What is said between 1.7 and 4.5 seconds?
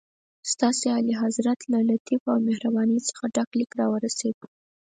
له لطف او مهربانۍ څخه ډک لیک راورسېد.